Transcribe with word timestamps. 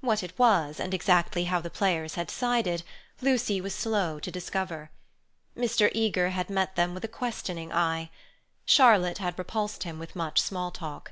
What 0.00 0.22
it 0.22 0.38
was 0.38 0.78
and 0.78 0.94
exactly 0.94 1.46
how 1.46 1.60
the 1.60 1.68
players 1.68 2.14
had 2.14 2.30
sided, 2.30 2.84
Lucy 3.20 3.60
was 3.60 3.74
slow 3.74 4.20
to 4.20 4.30
discover. 4.30 4.92
Mr. 5.56 5.88
Eager 5.92 6.28
had 6.28 6.48
met 6.48 6.76
them 6.76 6.94
with 6.94 7.02
a 7.02 7.08
questioning 7.08 7.72
eye. 7.72 8.08
Charlotte 8.64 9.18
had 9.18 9.36
repulsed 9.36 9.82
him 9.82 9.98
with 9.98 10.14
much 10.14 10.40
small 10.40 10.70
talk. 10.70 11.10